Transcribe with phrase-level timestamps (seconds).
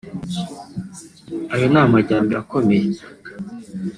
[1.53, 2.87] (…)ayo ni amajyembere akomeye